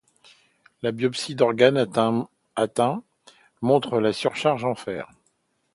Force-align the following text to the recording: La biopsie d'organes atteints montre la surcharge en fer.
La 0.81 0.91
biopsie 0.91 1.35
d'organes 1.35 1.85
atteints 2.55 3.03
montre 3.61 3.99
la 3.99 4.13
surcharge 4.13 4.65
en 4.65 4.73
fer. 4.73 5.07